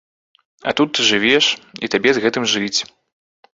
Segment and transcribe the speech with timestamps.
[0.69, 1.45] А тут ты жывеш,
[1.87, 2.79] і табе з гэтым жыць.